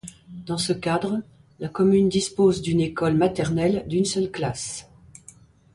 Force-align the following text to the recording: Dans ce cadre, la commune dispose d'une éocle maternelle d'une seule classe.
Dans 0.47 0.57
ce 0.57 0.73
cadre, 0.73 1.19
la 1.59 1.67
commune 1.69 2.09
dispose 2.09 2.63
d'une 2.63 2.81
éocle 2.81 3.13
maternelle 3.13 3.83
d'une 3.87 4.03
seule 4.05 4.31
classe. 4.31 4.89